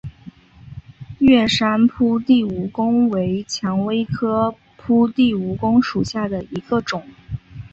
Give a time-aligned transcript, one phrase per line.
[1.19, 7.07] 乐山铺地蜈蚣为蔷薇科铺地蜈蚣属下的一个种。